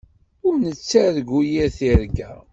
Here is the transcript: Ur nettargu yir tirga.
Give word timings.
Ur 0.47 0.53
nettargu 0.57 1.39
yir 1.51 1.69
tirga. 1.77 2.31